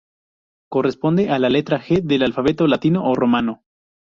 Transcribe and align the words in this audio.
Corresponde 0.67 1.29
a 1.29 1.37
la 1.37 1.49
letra 1.49 1.77
G 1.79 2.01
del 2.01 2.23
alfabeto 2.23 2.65
latino 2.65 3.05
o 3.07 3.13
romano. 3.13 3.61